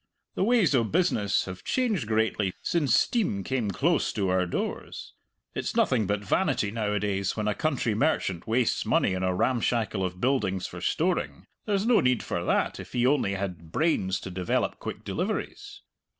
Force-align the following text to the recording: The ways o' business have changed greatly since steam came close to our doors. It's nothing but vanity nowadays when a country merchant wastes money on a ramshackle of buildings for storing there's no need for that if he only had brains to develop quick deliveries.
The 0.33 0.43
ways 0.43 0.73
o' 0.73 0.83
business 0.83 1.45
have 1.45 1.63
changed 1.63 2.07
greatly 2.07 2.55
since 2.63 2.99
steam 2.99 3.43
came 3.43 3.69
close 3.69 4.11
to 4.13 4.29
our 4.29 4.47
doors. 4.47 5.13
It's 5.53 5.75
nothing 5.75 6.07
but 6.07 6.23
vanity 6.23 6.71
nowadays 6.71 7.37
when 7.37 7.47
a 7.47 7.53
country 7.53 7.93
merchant 7.93 8.47
wastes 8.47 8.83
money 8.83 9.15
on 9.15 9.21
a 9.21 9.35
ramshackle 9.35 10.03
of 10.03 10.19
buildings 10.19 10.65
for 10.65 10.81
storing 10.81 11.45
there's 11.65 11.85
no 11.85 11.99
need 11.99 12.23
for 12.23 12.43
that 12.43 12.79
if 12.79 12.93
he 12.93 13.05
only 13.05 13.35
had 13.35 13.71
brains 13.71 14.19
to 14.21 14.31
develop 14.31 14.79
quick 14.79 15.03
deliveries. 15.03 15.83